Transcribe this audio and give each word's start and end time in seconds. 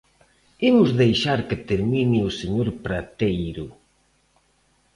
Imos 0.69 0.89
deixar 1.01 1.39
que 1.47 1.61
termine 1.69 2.19
o 2.29 2.35
señor 2.39 2.67
Prateiro. 2.85 3.67